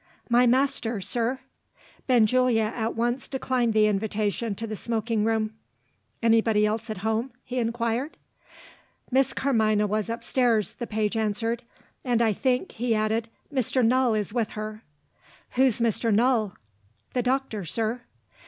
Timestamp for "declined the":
3.27-3.85